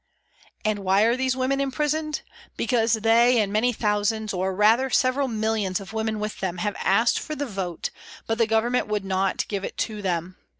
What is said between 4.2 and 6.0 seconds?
or rather several millions, of